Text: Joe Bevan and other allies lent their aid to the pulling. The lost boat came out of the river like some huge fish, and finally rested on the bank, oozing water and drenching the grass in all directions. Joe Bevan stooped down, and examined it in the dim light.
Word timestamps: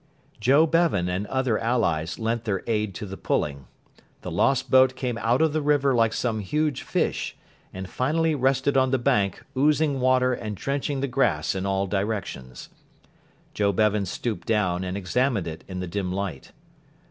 Joe 0.39 0.65
Bevan 0.65 1.07
and 1.09 1.27
other 1.27 1.59
allies 1.59 2.17
lent 2.17 2.45
their 2.45 2.63
aid 2.65 2.95
to 2.95 3.05
the 3.05 3.17
pulling. 3.17 3.67
The 4.21 4.31
lost 4.31 4.71
boat 4.71 4.95
came 4.95 5.19
out 5.19 5.43
of 5.43 5.53
the 5.53 5.61
river 5.61 5.93
like 5.93 6.11
some 6.11 6.39
huge 6.39 6.81
fish, 6.81 7.37
and 7.71 7.87
finally 7.87 8.33
rested 8.33 8.75
on 8.75 8.89
the 8.89 8.97
bank, 8.97 9.45
oozing 9.55 9.99
water 9.99 10.33
and 10.33 10.57
drenching 10.57 11.01
the 11.01 11.07
grass 11.07 11.53
in 11.53 11.67
all 11.67 11.85
directions. 11.85 12.69
Joe 13.53 13.71
Bevan 13.71 14.07
stooped 14.07 14.47
down, 14.47 14.83
and 14.83 14.97
examined 14.97 15.45
it 15.47 15.63
in 15.67 15.81
the 15.81 15.87
dim 15.87 16.11
light. 16.11 16.51